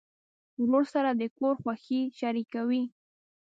[0.61, 2.83] ورور سره د کور خوښۍ شریکوي.